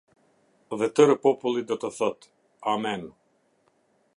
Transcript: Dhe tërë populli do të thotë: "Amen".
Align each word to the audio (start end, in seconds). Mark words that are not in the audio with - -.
Dhe 0.81 0.87
tërë 0.99 1.15
populli 1.25 1.63
do 1.73 1.77
të 1.83 1.91
thotë: 1.99 2.31
"Amen". 2.73 3.05